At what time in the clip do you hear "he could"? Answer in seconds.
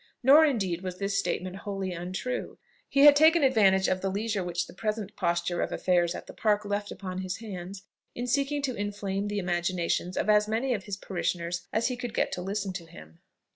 11.89-12.15